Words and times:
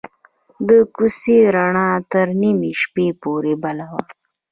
د 0.67 0.69
کوڅې 0.95 1.37
رڼا 1.55 1.89
تر 2.11 2.27
نیمې 2.41 2.71
شپې 2.81 3.07
پورې 3.21 3.53
بل 3.63 3.77
وه. 3.91 4.01